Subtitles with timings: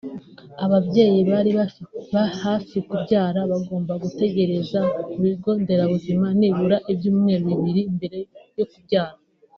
[0.65, 1.51] Ababyeyi bari
[2.43, 8.19] hafi kubyara bagomba gutegerereza ku bigo nderabuzima nibura ibyumweru bibiri mbere
[8.57, 9.15] yo kubyara